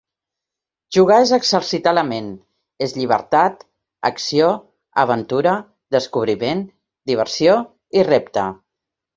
[0.95, 2.31] Jugar és exercitar la ment,
[2.87, 3.61] és llibertat,
[4.11, 4.49] acció,
[5.05, 5.55] aventura,
[5.99, 6.67] descobriment,
[7.13, 7.61] diversió
[8.01, 8.49] i repte.